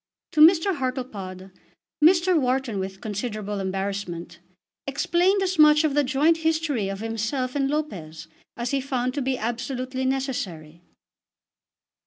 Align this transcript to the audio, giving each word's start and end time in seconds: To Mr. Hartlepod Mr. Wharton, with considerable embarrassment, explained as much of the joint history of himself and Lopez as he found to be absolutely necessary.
To 0.31 0.41
Mr. 0.41 0.77
Hartlepod 0.77 1.51
Mr. 2.03 2.35
Wharton, 2.35 2.79
with 2.79 3.01
considerable 3.01 3.59
embarrassment, 3.59 4.39
explained 4.87 5.43
as 5.43 5.59
much 5.59 5.83
of 5.83 5.93
the 5.93 6.03
joint 6.03 6.37
history 6.37 6.89
of 6.89 7.01
himself 7.01 7.53
and 7.55 7.69
Lopez 7.69 8.27
as 8.57 8.71
he 8.71 8.81
found 8.81 9.13
to 9.13 9.21
be 9.21 9.37
absolutely 9.37 10.05
necessary. 10.05 10.81